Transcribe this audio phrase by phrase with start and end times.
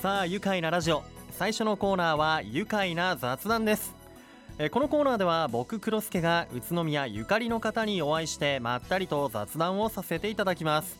[0.00, 1.02] さあ愉快なラジオ。
[1.32, 3.96] 最初のコーナーは愉快な雑談です。
[4.56, 10.96] えこのコーナーでは僕黒助が宇都宮ゆかりの方にお会いしてまったりと雑談をさせていただきます。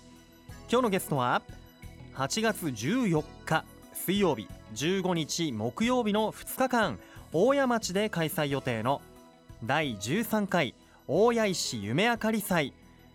[0.68, 1.42] 今日のゲストは
[2.16, 3.64] 8月14日
[3.94, 6.98] 水曜日15日木曜日の2日間
[7.32, 9.00] 大谷町で開催予定の
[9.62, 10.74] 第13回
[11.06, 12.72] 大谷石夢あかり祭。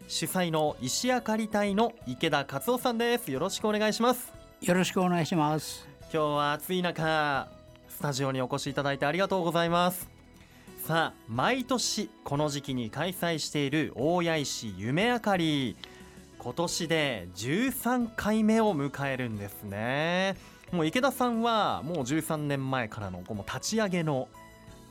[0.07, 3.33] 主催の石あかり隊の池田勝夫さんです。
[3.33, 4.42] よろしくお願いします。
[4.63, 5.85] よろしくお願いします。
[6.03, 7.49] 今日は暑い中
[7.89, 10.07] スタジオにお越しいただいてありがとうございます。
[10.87, 15.75] さあ毎年この時期に開催している大谷石夢あかり。
[16.39, 20.37] 今年で13回目を迎えるんですね。
[20.71, 24.29] もう池田さんはもう13年前からのこの立ち上げの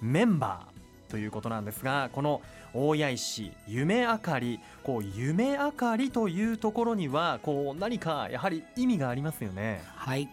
[0.02, 0.71] メンバー。
[1.12, 2.40] ということなんですがこの
[2.72, 9.82] 大谷石夢あかりこう夢あかりというところにはこう何かやはり意味がありますよね。
[9.94, 10.26] はい。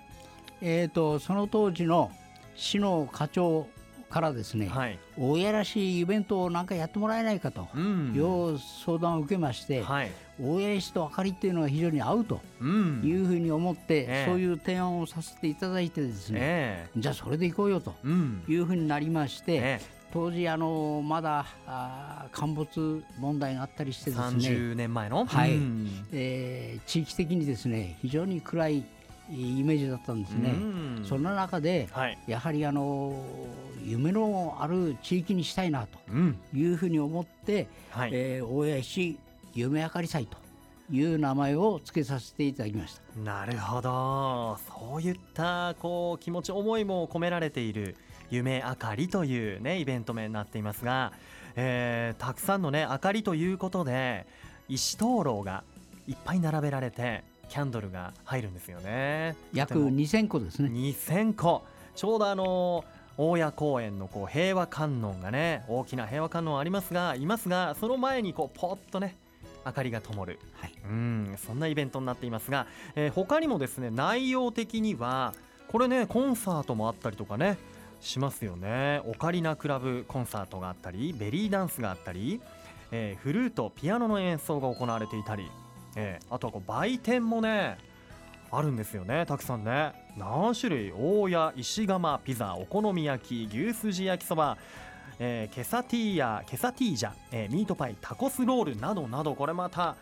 [0.61, 2.11] えー、とその当時の
[2.55, 3.67] 市の課長
[4.09, 4.97] からですね、はい。
[5.17, 8.13] 大家らしいイベントをなんかやってもらえないかと、うん。
[8.15, 10.11] いう相談を受けまして、はい。
[10.41, 13.01] 大家石と明かりっていうのは非常に合うとうん。
[13.03, 14.25] いうふうに思って、ええ。
[14.25, 17.93] そういう提案をさせていただいてですね、えじゃあそれで行こうよと
[18.47, 25.25] いうふうになりまして、え当時あのまだあー陥没問題があったりしてえですね、30年前の？
[25.25, 25.55] はい。
[25.55, 26.05] うん。
[26.11, 28.77] えー地域的にですね非常に暗い
[29.31, 30.49] イメージだったんですね。
[30.49, 31.05] うん。
[31.07, 32.17] そんな中ではい。
[32.27, 33.23] やはりあの
[33.83, 36.39] 夢のある地域にしたいなとうん。
[36.53, 38.09] いうふうに思って、はい。
[38.13, 39.17] えー大谷市
[39.53, 40.37] 夢あかり祭と
[40.91, 43.01] いう名前を付けさせていただきました。
[43.21, 44.57] なるほど。
[44.67, 47.95] そういったこう気持ち思いも込められている
[48.29, 51.13] 夢あかりというねイベント名になっていますが、
[51.55, 54.27] えーたくさんのね明かりということで
[54.67, 55.63] 石灯籠が
[56.07, 60.69] いっぱい並べられてキャンドルが入るんですよね約とても2000個ですね。
[60.69, 61.63] 2000個
[61.95, 62.85] ちょうどあの
[63.17, 69.17] 大谷公園のこう平和観音がね大きな平和観音ありますがいますがその前にこうポッとね
[69.65, 70.73] 明かりが灯るはい。
[70.85, 75.33] うんそんなイベントになっていますが、えー他にもですね内容的には
[75.69, 77.57] これねコンサートもあったりとかね
[78.01, 79.01] しますよね。
[79.05, 82.41] オカリナクラブコンサートがあったりベリーダンスがあったり、
[82.91, 85.49] えーフルートピアノの演奏が行われていたり、
[85.95, 87.77] えーあとはこう売店もね
[88.51, 89.93] あるんですよねたくさんね。
[90.17, 90.91] 何種類？
[90.91, 94.57] 大谷石窯ピザお好み焼き牛すじ焼きそば
[95.19, 99.95] えーケサティーヤケサティージャ、えーミートパイタコスロールなどなどこれまた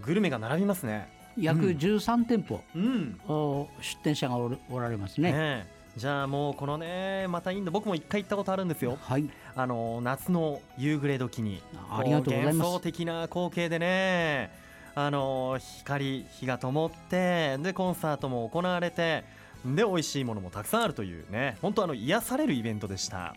[0.00, 1.08] グルメが並びますね。
[1.36, 1.76] 約うん。
[1.76, 3.20] 13店舗、うん。
[3.26, 5.32] お出店者がおらおられますね。
[5.32, 8.98] ねえじゃあもうこのねまたインド僕も一回行ったことあるんですよ。
[9.00, 9.28] はい。
[9.54, 11.62] あの夏の夕暮れ時に。
[11.90, 12.58] ありがとうございます。
[12.58, 14.50] こ幻想的な光景でね。
[14.94, 19.24] あの光火が灯ってでコンサートも行われて
[19.64, 21.56] で美味しいものもたくさんあるというね。
[21.62, 23.34] 本当あの癒されるイベントでした、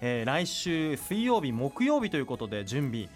[0.00, 3.08] えー来週水曜日木曜日ということで準備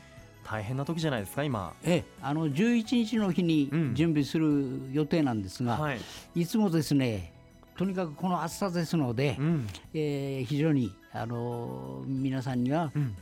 [0.45, 1.75] 大変な時じゃないですか今。
[1.85, 3.95] ええ、あの11日の日にうん。
[3.95, 6.01] 準備する予定なんですが、はい、
[6.35, 7.33] いつもですね
[7.81, 9.67] とにかくこの暑さですので、うん。
[9.95, 13.17] えー非常に、あのー皆さんにはうん。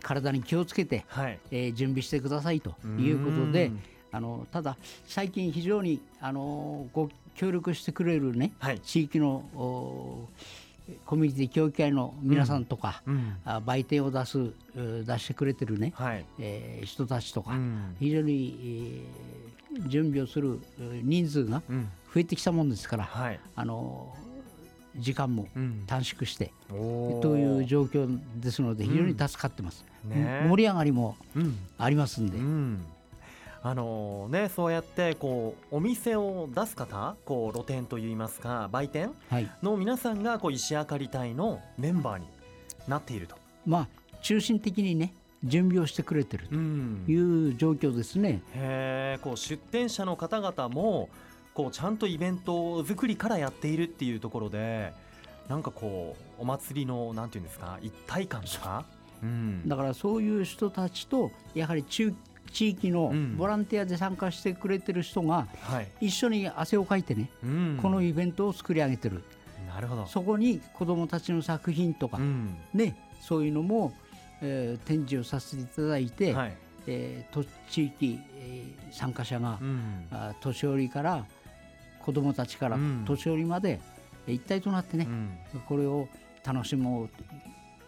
[0.00, 1.38] 体に気をつけて、はい。
[1.50, 3.80] えー準備してくださいということでうん
[4.10, 10.26] あのただ最近非常に、あのーご協力してくれるねはい、地域のお
[11.04, 13.36] コミュニティ協議会の皆さんとか、うん。
[13.44, 17.94] あ売店を出すう出してくれてるね、はい、えー人たちとか、うん。
[18.00, 19.37] 非常に、えー
[19.86, 21.88] 準備をするえー人数がうん。
[22.14, 24.14] 増えてきたもんですから、はい、あの
[24.96, 25.84] 時間もうん。
[25.86, 27.20] 短縮して、おー。
[27.20, 30.46] という状況ですので非常に助かってます、ね。
[30.48, 31.56] 盛り上がりもうん。
[31.76, 32.84] ありますんで、うん、
[33.62, 39.50] あのねそうやってこうお店を出す方こう露店といいますか売店はい。
[39.62, 42.26] の皆さんがこう石あかり隊のメンバーに
[42.88, 43.88] なっていると、まあ
[44.22, 45.12] 中心的にね
[45.44, 47.02] 準備をしてくれてるうん。
[47.06, 51.08] という状況ですね、へえこう出店者の方々も
[51.54, 54.92] こうちゃんとイベント作りからやっているっていうところで
[55.48, 58.84] なんかこうお祭りのなんていうんですか一体感とか、
[59.22, 62.12] うん、だからそういう人たちとやはり中
[62.52, 63.36] 地域のうん。
[63.36, 69.22] ボランティアで参加してくれてる人がはい、一緒に汗をかいてね、うん、このイベントを作り上げてる。
[69.68, 72.56] なるほど、そこに子どもたちの作品とか、うん。
[72.72, 73.92] ね、そういうのも、
[74.42, 76.56] えー展示をさせていただいて、はい。
[76.86, 80.06] えーと地域、えー参加者が、うん。
[80.10, 81.24] あ年寄りから
[82.00, 83.04] 子どもたちからうん。
[83.06, 83.80] 年寄りまで、
[84.26, 85.60] えー一体となってね、うん。
[85.66, 86.08] これを
[86.44, 87.08] 楽しもう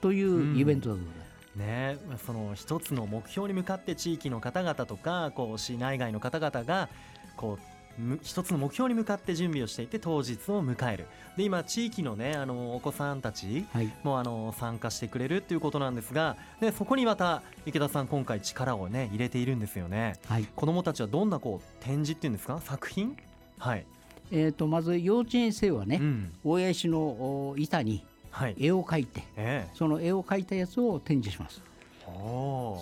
[0.00, 1.30] というイベントだと思います。
[1.56, 6.88] ね、その一つの目標に向かって地域の方々とかこう市内外の方々が
[7.36, 7.79] こうむ
[8.22, 11.06] 一つの目標に向かって準備をしていって当日を迎える。
[11.36, 13.92] で今地域のねあのお子さんたちはい。
[14.02, 20.18] もあの参加してくれるっていうことなんですがでそこにまた池田さん今回力をね入れているんですよね。
[20.26, 20.44] はい。
[20.44, 22.60] 子どもたちはどんなこう展示っていうんですか？
[22.60, 23.16] 作品？
[23.58, 23.84] はい、
[24.30, 26.32] えー、とまず幼稚園生はね、うん。
[26.44, 28.56] 大谷石のお板にはい。
[28.58, 29.68] 絵を描いてえ。
[29.74, 31.60] その絵を描いたやつを展示します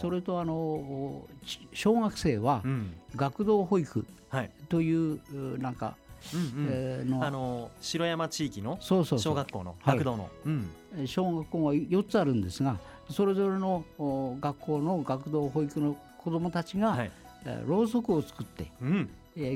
[0.00, 1.26] それとあの
[1.72, 2.92] 小学生はうん。
[3.16, 4.50] 学童保育はい。
[4.68, 5.74] といううなん。
[5.74, 5.96] か、
[7.20, 9.98] あの城山地域の小学校のはい。
[9.98, 10.70] 学童の、うん。
[11.06, 12.78] 小学校が4つあるんですが
[13.10, 17.10] それぞれのお学校の学童保育の子どもたちが、はい。
[17.44, 18.70] えーろうそくを作って、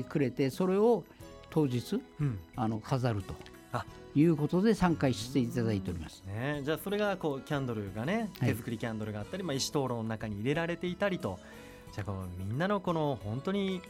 [0.03, 1.03] くれてそれを
[1.49, 2.39] 当日うん。
[2.55, 3.35] あの飾ると。
[3.71, 3.85] あ
[4.15, 6.23] いうことで参加していただいております。
[6.27, 11.39] ね、じゃあそれがこうキャンドルがねはい手作りキャンドルがあったり、まあ、石灯籠の中に入れられていたりと
[11.93, 13.81] じゃあこのみんなのこの本当に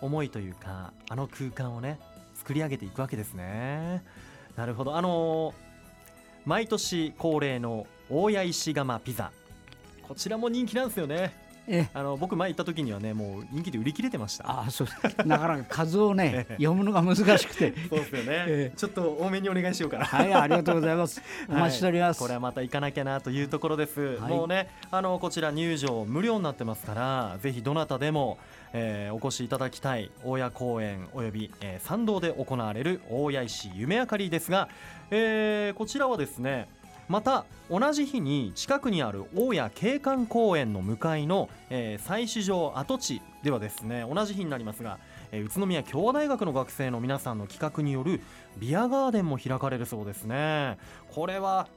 [0.00, 1.98] 思いというかあの空間をね
[2.34, 4.02] 作り上げていくわけですね。
[4.56, 5.66] なるほどあのー
[6.46, 9.32] 毎年恒例の大谷石窯ピザ
[10.06, 11.45] こちらも人気なんですよね。
[11.68, 14.44] えあの僕前行った時にはねもう人気で売り切れてました。
[14.48, 14.88] あそう。
[15.26, 16.52] なかなか数をね ええ。
[16.54, 17.74] 読むのが難しくて。
[17.88, 18.76] そうですよね、ええ。
[18.76, 20.04] ちょっと多めにお願いしようかな。
[20.04, 21.20] はいありがとうございます。
[21.48, 24.30] お待ちしております、これはまた行かなきゃなというところです、はい。
[24.30, 28.38] もうねあのこちら入場無料になってますからぜひどなたでも、
[28.72, 34.68] えーお越しいただきたい大谷公園および、えー参道で行われる大谷石夢あかりですが、
[35.10, 36.68] えーこちらはですね
[37.08, 44.98] また同じ日に近くにある大谷景観公園の向かいの、えー採取場跡地ではですね同じ日になりますが、
[45.32, 48.20] えー宇都宮共和大学の学生の皆さんの企画による
[48.58, 50.78] ビアガーデンも開かれるそうですね。
[51.12, 51.68] これは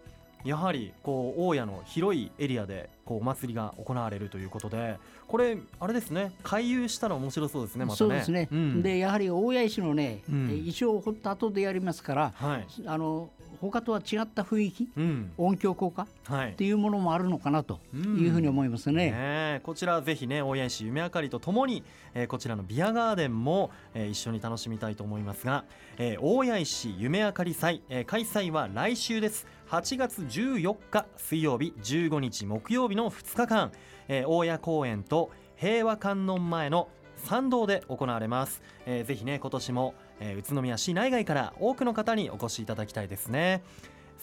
[0.46, 4.98] やはりこう大谷の広いエリアでこうお祭りが行われるということで
[5.28, 7.98] これあれですね回遊したら面白そうですねまたね。
[7.98, 8.81] そうですね、ん。
[8.81, 10.50] でやはり大谷石のね、うん。
[10.50, 12.68] え石を掘った後でやりますからはい。
[12.86, 13.30] あの
[13.61, 15.31] 他とは違った雰囲気うん。
[15.38, 16.53] 音響効果っはい。
[16.53, 19.11] ていうものもあるのかなというふうに思いますね。
[19.11, 19.61] ねえ。
[19.63, 21.83] こちらぜひね大谷石夢あかりとともに、
[22.13, 25.65] えーこちらのビアガーデンも、えー一緒に楽しみたいと思いますが、
[25.97, 29.45] えー大谷石夢あかり祭、えー開催は来週です。
[29.69, 33.71] 8月14日水曜日15日木曜日の2日間、
[34.07, 43.63] えー大谷公園と平和観音前の参道で行われます、えーぜひね今年も、えー宇都宮市内外から多くの方にお越しいただきたいですね。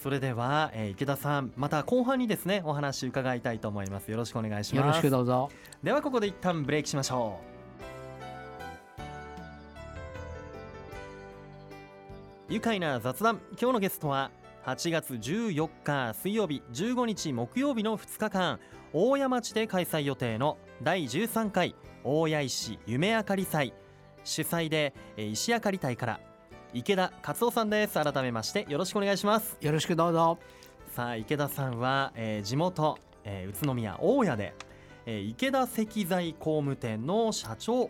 [0.02, 4.10] それでは、えー池田さんまた後半にですねお話伺いたいと思います。
[4.10, 4.86] よろしくお願いします。
[4.86, 5.50] よろしくどうぞ。
[5.82, 7.40] ではここで一旦ブレイクしましょ
[12.50, 12.52] う。
[12.52, 13.40] 愉快な雑談。
[13.60, 14.30] 今日のゲストは
[14.66, 18.60] 8月14日水曜日15日木曜日の2日間
[18.92, 23.72] 大谷町で開催予定の第13回大谷石夢あかり祭
[24.26, 26.20] 主催でえー石あかり隊から
[26.74, 27.94] 池田勝夫さんです。
[27.94, 29.56] 改めましてよろしくお願いします。
[29.60, 30.38] よろしくどうぞ。
[30.90, 34.54] さあ池田さんは、えー地元、えー宇都宮大谷で、
[35.06, 37.88] えー池田石材工務店の社長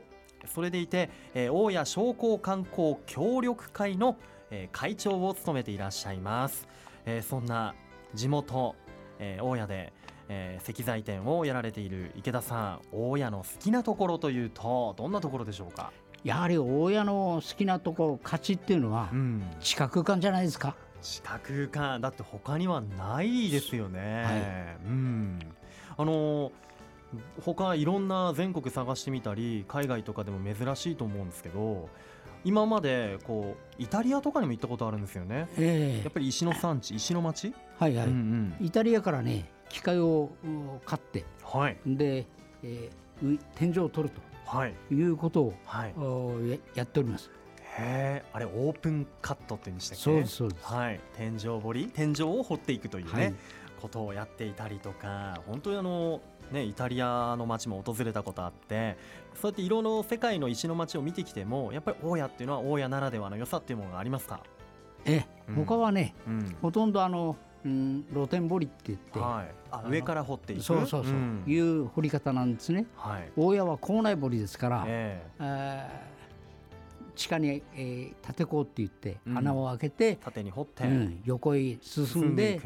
[0.54, 4.16] それでいて、えー大谷商工観光協力会の、
[4.50, 6.68] えー会長を務めていらっしゃいます、
[7.06, 7.74] えーそんな
[8.12, 8.76] 地元、
[9.18, 9.92] えー大谷で、
[10.28, 15.92] えー石材店をやられている池田さん大谷の好きなところというとどんなところでしょうか、
[16.24, 20.74] やはり大家の好きなところ勝ちっていうのはうん、地下空間じゃないですか。
[21.02, 24.86] 地下空間だって他にはないですよね、はい。
[24.86, 25.38] うん。
[25.96, 26.50] あの
[27.40, 31.88] 他いろんな全国探してみたり海外とかでも珍しいと思うんですけど
[32.44, 35.48] 今までこうイタリアとかにも行ったことあるんですよね。
[35.56, 36.02] ええ。
[36.02, 38.12] やっぱり石の産地石の町、はいはい、うん
[38.60, 38.66] うん。
[38.66, 41.76] イタリアからね機械をうん買ってはい。
[41.86, 42.26] で、
[42.62, 44.35] えーう天井を取るはいと
[44.66, 44.94] い。
[44.94, 45.94] うことをはい。
[45.96, 47.30] おややっております。
[47.78, 50.02] へえあれオープンカットって言うんでしたっけ？
[50.04, 50.64] そうですそうです。
[50.64, 51.00] はい。
[51.16, 51.90] 天井掘り？
[51.94, 53.34] 天井を掘っていくというね、はい。
[53.80, 58.96] ことをやっていたりとか本当にあの、ね、イタリアの街も訪れたことあって
[59.34, 64.40] そうやって色の世界の石の街を見てきてもやっぱり大谷っていうのは大谷ならではの良さっていうものがありますか、
[65.04, 65.54] えうん。
[65.56, 66.56] 他はねうん。
[66.62, 67.36] ほとんどあの、
[67.66, 69.44] うん、露天掘りって言って、は
[69.86, 70.62] い、上から掘っていく？
[70.62, 71.42] そうそうそう、ん。
[71.46, 72.86] いう掘り方なんですね。
[72.96, 73.30] はい。
[73.36, 75.42] 大家は校内掘りですから、ええ。
[76.12, 76.16] ー
[77.16, 79.38] 地下に、えー、縦坑って言ってうん。
[79.38, 82.60] 穴を開けてえ、縦に掘って、うん横へ進んで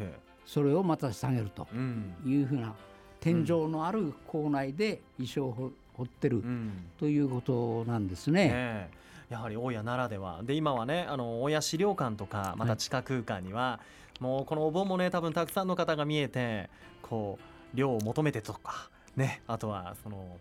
[0.45, 2.13] それをまた下げるとうん。
[2.25, 2.73] いうふうな
[3.19, 6.71] 天井のある構内で石を掘掘ってるうん。
[6.97, 8.47] ということなんですね。
[8.47, 8.89] ねえ。
[9.29, 10.41] やはり大谷ならでは。
[10.43, 13.79] で今はねあの大谷資料館とかまた地下空間には、
[14.21, 16.69] もうこのお盆もね多分たくさんの方が見えて
[17.01, 17.37] こ
[17.73, 20.37] う量を求めてとかねあとはその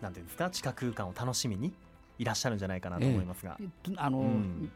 [0.00, 1.72] なんていうんですか地下空間を楽しみに
[2.18, 3.58] いらっしゃるんじゃないかなと思いますが、
[3.96, 4.70] あの、うん。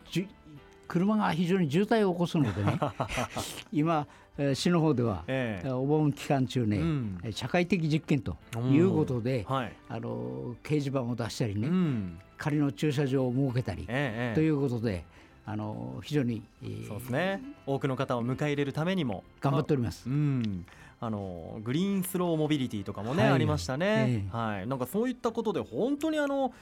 [0.88, 2.76] 車が非常に渋滞を起こすのでね
[3.72, 5.70] 今、えー市の方では、ええ。
[5.70, 7.20] お盆期間中ね、うん。
[7.30, 12.18] 社会的実験ということで、はい、あの掲示板を出したりね、うん。
[12.36, 14.34] 仮の駐車場を設けたり、ええええ。
[14.34, 15.04] ということで
[15.50, 17.42] あの非常に、えーそうですね。
[17.66, 19.24] 多くの方を迎え入れるためにも。
[19.40, 20.08] 頑張っております。
[20.08, 20.64] うん、
[21.00, 23.32] あのグリーンスローモビリティとかもね、はい。
[23.32, 24.36] ありましたね、ええ。
[24.36, 26.52] はい、なんかそういったことで本当にあの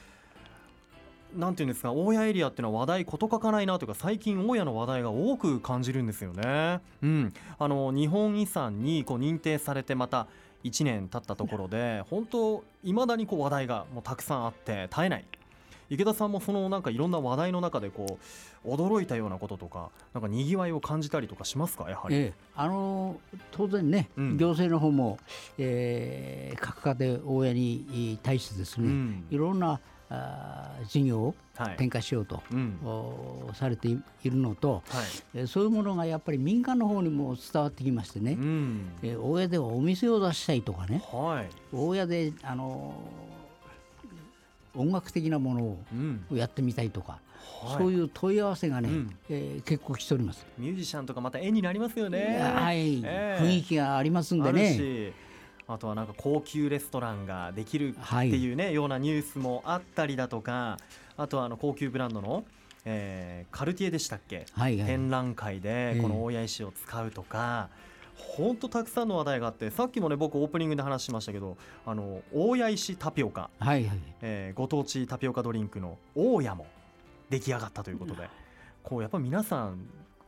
[1.35, 6.79] なんていうんですか大谷エリアっていうのは話題事欠かないなというか最近大谷の話題が多く感じるんですよね。
[7.03, 10.25] うん、あの日本遺産にこう認定されてまた
[10.63, 15.25] 1年経ったところで本当いまだにこう話題がもうたくさんあって絶えない。
[15.89, 18.19] 池田さんもそのなんかいろんな話題の中でこ
[18.63, 21.89] う驚いたようなこととかなんかにぎわいを感じたりとかしますか？
[21.89, 22.15] やはり。
[22.15, 22.33] ええ。
[22.55, 23.19] あの
[23.51, 24.37] 当然ね、うん。
[24.37, 25.17] 行政の方も、
[25.57, 29.25] えー各家庭大家に対してですね、うん。
[29.29, 29.79] いろんな
[30.11, 31.75] あー事業をはい。
[31.77, 32.79] 展開しようと、うん。
[32.85, 35.05] おされているのと、はい。
[35.35, 38.91] えーそういうものがやっぱり民間の方にも伝わってきましてね、うん。
[39.01, 41.03] えー大家ではお店を出したいとかね。
[41.11, 41.49] はい。
[41.75, 42.93] 大家であの
[44.75, 46.25] 音楽的なものをうん。
[46.31, 47.19] やってみたいとか、
[47.63, 47.77] はい。
[47.77, 49.15] そういう問い合わせがね、うん。
[49.29, 50.45] えー結構来ております。
[50.57, 52.37] ミュージシャンとかまた絵になりますよね。
[52.39, 53.43] はい、ええ。
[53.43, 54.73] 雰囲気がありますんでね。
[54.73, 55.13] し
[55.67, 60.79] あとはなんか高級レストランができるってはいいうね、ようなニュースもあったりだとか
[61.15, 62.43] あとはあの高級ブランドの、
[62.85, 64.87] えーカルティエでしたっけ、はいはい。
[64.87, 66.01] 展覧会でええ。
[66.01, 67.98] この大谷石を使うとか、ほ
[68.53, 73.99] んとたくさんの話題があってさっきもね僕オープニングで話しましたけどあの大谷石タピオカ、はいはい。
[74.21, 76.65] えーご当地タピオカドリンクの大家も
[77.29, 78.29] 出来上がったということで、
[78.83, 79.79] こうやっぱ皆さん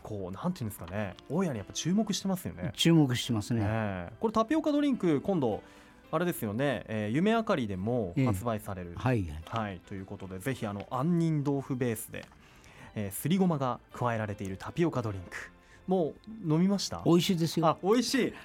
[0.04, 1.16] こうなんていうんですかね。
[1.30, 2.72] 大家にやっぱ注目してますよね。
[2.76, 3.62] 注目してますね。
[3.62, 4.14] ねえ。
[4.20, 5.64] これタピオカドリンク今度
[6.12, 8.26] あれですよね、えー夢あかりでもええ。
[8.26, 9.66] 発売される、はいはい。
[9.68, 12.26] はい、ということでぜひあの杏仁豆腐ベースで、
[12.96, 15.52] えーすりごまが加えられているタピオカドリンク
[15.92, 16.14] も
[16.48, 17.02] う飲みました？
[17.06, 17.68] 美味しいですよ。
[17.68, 18.34] あ美味しい。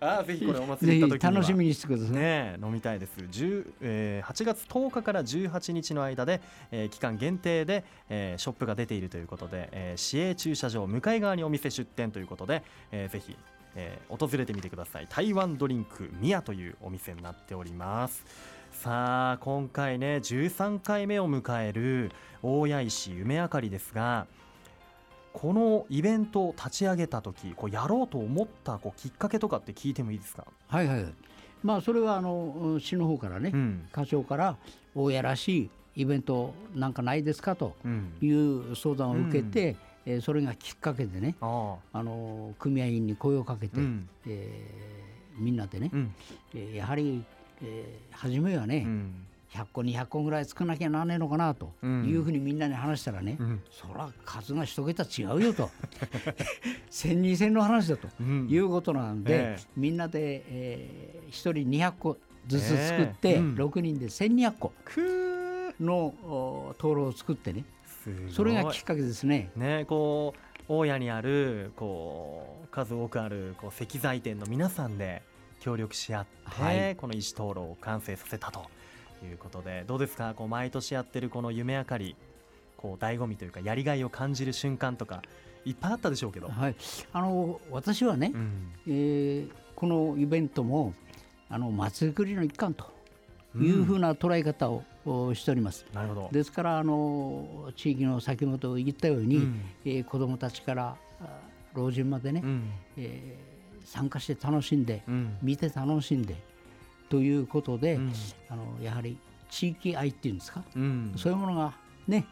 [0.00, 2.10] あぜひこれお祭り行った時 楽しみにしてください。
[2.12, 3.16] ねえ飲みたいです。
[3.18, 13.36] 10、えー8月10日から18日の間で、えー期間限定で、えーショップが出ているということで、えー市営駐車場向かい側にお店出店ということで、えーぜひ、
[13.74, 15.08] えー訪れてみてください。
[15.10, 18.24] 台湾ドリンクミヤというお店になっております。
[18.70, 24.28] さあ今回ね13回目を迎える大谷石夢あかりですが
[25.40, 31.06] このイベントを立ち上げた時こうやろうと思ったこうきっかけとかって聞いてもいいですか、はいはい。
[31.62, 33.88] まあそれはあの市の方からね、うん。
[33.92, 34.56] 課長から
[34.96, 39.76] 大家らしいイベントなんかないですかとうん、いう相談を受けて、
[40.06, 44.08] えーそれがきっかけでね、あの組合員に声をかけて、うん。
[44.26, 46.14] えーみんなでね、うん。
[46.52, 47.22] えーやはり、
[47.62, 49.14] えー初めはね、うん
[49.54, 52.04] 100個200個ぐらい作らなきゃなんねえのかなとうん。
[52.04, 53.62] いうふうにみんなに話したらね、うん。
[53.70, 55.70] そら数が一桁違うよと。
[56.90, 58.46] 千二千の話だとうん。
[58.48, 59.64] いうことなんで、ええ。
[59.76, 63.36] みんなで、えー、1人200個ずつ作って、ええ。
[63.38, 63.54] うん。
[63.54, 64.72] 6人で1200個
[65.80, 67.64] のお灯籠を作ってね。
[68.30, 69.50] それがきっかけですね。
[69.56, 75.22] ねこう大家にあるこう数多くあるこう石材店の皆さんで
[75.60, 76.96] 協力し合って、はい。
[76.96, 78.66] この石灯籠を完成させたと
[79.24, 80.34] いうことでどうですか？
[80.34, 82.16] こう毎年やってるこの夢あかり
[82.76, 85.22] こう醍醐味というかやりがいを感じる瞬間とか
[85.64, 86.76] いっぱいあったでしょうけど、はい、
[87.12, 88.72] あの私はね、うん。
[88.86, 90.92] えーこのイベントも
[91.48, 92.90] あの祭り作りの一環と
[93.56, 95.86] いうふうな捉え方を、おしております。
[95.94, 96.28] なるほど。
[96.32, 99.60] ですからあの地域の先ほど言ったように、うん。
[99.84, 101.40] えー子どもたちからあ
[101.74, 102.70] 老人までね、うん。
[102.96, 105.38] えー参加して楽しんで、うん。
[105.42, 106.34] 見て楽しんで
[107.08, 108.12] ということで、うん。
[108.48, 109.18] あのやはり
[109.50, 111.12] 地域愛っていうんですか、うん。
[111.16, 111.72] そういうものが
[112.06, 112.26] ね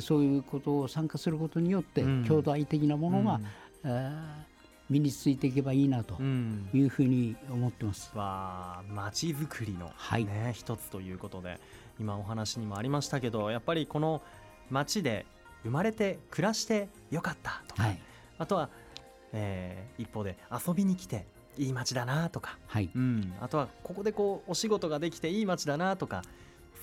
[0.00, 2.24] そういうことを参加することによって、うん。
[2.24, 3.40] 郷土愛的なものが、
[3.84, 4.52] えー
[4.90, 6.68] 身についていけばいいなとうん。
[6.74, 8.10] いうふうに思ってます。
[8.14, 10.24] は街づくりの、はい。
[10.26, 11.58] ね、一つということで
[11.98, 14.20] 今お話にもありましたけどやっぱりこの
[14.70, 15.24] 街で
[15.62, 18.00] 生まれて暮らしてよかったとか、はい、
[18.38, 18.68] あとは、
[19.32, 21.24] えー一方で遊びに来て
[21.58, 26.22] いい街だなとか、はい、うん、あとはここでこうお仕事ができていい街だなとか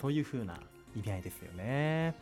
[0.01, 0.55] そういう風な
[0.95, 2.15] 意味合いですよね。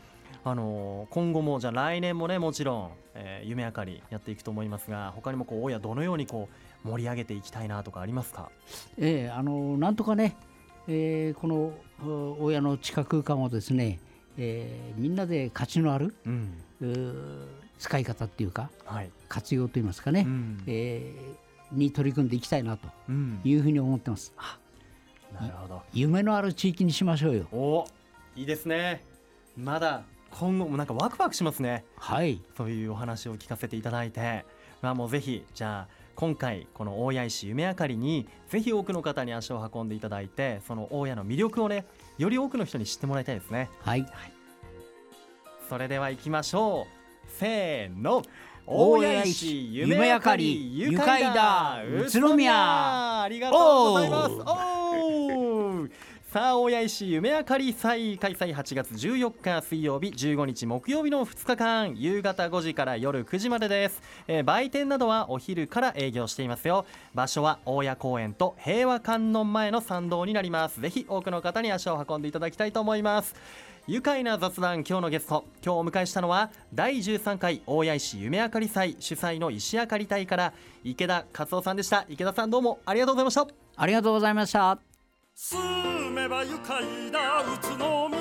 [0.43, 6.49] あのー今後もじゃあ来年もねもちろん、えー夢あかりやっていくと思いますが他にもこう大家どのようにこ
[6.85, 8.49] う盛り上げていきたいなとかありますか？
[8.97, 10.35] えーあのなんとかね、
[10.87, 11.73] えーこの
[12.05, 13.99] お親の地下空間をですね、
[14.37, 16.53] えーみんなで価値のあるうん。
[17.79, 20.63] 使い方っていうかはい、活用といいますかね、うん。
[20.67, 23.41] えーに取り組んでいきたいなとうん。
[23.43, 24.33] いうふうに思ってます。
[25.39, 25.81] なるほど。
[25.93, 27.47] 夢のある地域にしましょうよ。
[27.51, 27.85] お
[28.35, 29.03] いいですね。
[29.57, 31.83] まだ今後もなんかワクワクしますね。
[31.97, 32.41] はい。
[32.55, 34.45] そういうお話を聞かせていただいて。
[34.81, 41.85] まあもうぜひじゃあ今回この大谷石夢あかりにぜひ多くの方に足を運んでいただいてその大谷の魅力をね
[42.17, 43.69] より多くの人に知ってもらいたいですね。
[43.81, 44.05] はい。
[45.69, 47.29] それでは行きましょう。
[47.39, 48.23] せーの
[48.69, 53.21] 大谷石夢あかり愉快だ宇都宮。
[53.21, 54.35] ありがとうございます。
[54.35, 55.91] おー。
[56.33, 66.85] さあ大谷石夢あかり祭開催8月14日水曜日15日木曜日の2日間夕方5時から夜9時までです、えー売店などはお昼から営業していますよ。
[67.15, 70.81] 場所は大谷公園と平和観音前の参道になります。
[70.81, 73.33] ぜひ多くの方に足を運んでいただきたいと思います
[73.89, 75.45] 愉快な雑談今日のゲスト。
[75.63, 80.53] 今日お迎えしたのは第13回大谷石夢あかり祭主催の石あかり隊から
[80.83, 82.05] 池田勝夫さんでした。
[82.09, 83.47] 池田さんどうもありがとうございました。
[83.77, 84.77] ありがとうございました。
[85.33, 88.16] 住めば愉快だ宇都宮